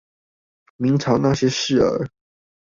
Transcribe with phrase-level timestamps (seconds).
[0.77, 2.07] 明朝那些事兒